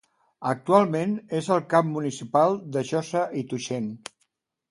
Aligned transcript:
Actualment 0.51 1.11
és 1.39 1.49
el 1.57 1.61
cap 1.75 1.85
municipal 1.91 2.57
de 2.77 2.85
Josa 2.93 3.23
i 3.43 3.47
Tuixén. 3.53 3.93